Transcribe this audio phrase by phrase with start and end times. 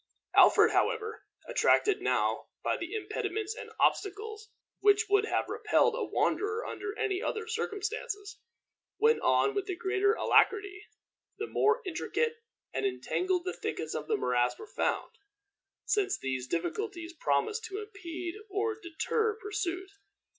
[0.35, 6.65] Alfred, however, attracted now by the impediments and obstacles which would have repelled a wanderer
[6.65, 8.39] under any other circumstances,
[8.97, 10.85] went on with the greater alacrity
[11.37, 12.37] the more intricate
[12.73, 15.11] and entangled the thickets of the morass were found,
[15.85, 19.91] since these difficulties promised to impede or deter pursuit.